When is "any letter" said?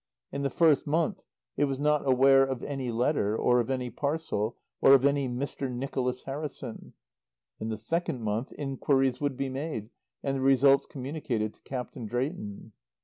2.63-3.37